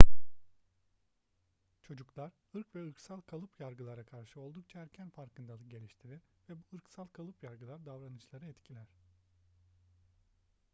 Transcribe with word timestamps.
çocuklar 1.81 2.31
ırk 2.55 2.75
ve 2.75 2.87
ırksal 2.89 3.21
kalıp 3.21 3.59
yargılara 3.59 4.03
karşı 4.05 4.39
oldukça 4.41 4.79
erken 4.79 5.09
farkındalık 5.09 5.71
geliştirir 5.71 6.21
ve 6.49 6.53
bu 6.57 6.75
ırksal 6.77 7.07
kalıp 7.07 7.43
yargılar 7.43 7.85
davranışları 7.85 8.45
etkiler 8.45 8.87